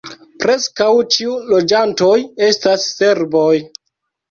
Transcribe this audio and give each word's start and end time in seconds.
Preskaŭ 0.45 0.87
ĉiu 1.17 1.35
loĝantoj 1.51 2.17
estas 2.49 2.89
serboj. 2.97 3.55